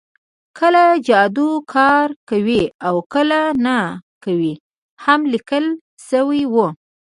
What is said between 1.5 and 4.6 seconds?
کار کوي او کله نه کوي